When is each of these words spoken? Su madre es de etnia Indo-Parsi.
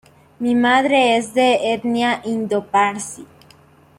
Su 0.39 0.53
madre 0.55 1.15
es 1.17 1.31
de 1.35 1.73
etnia 1.73 2.23
Indo-Parsi. 2.25 3.27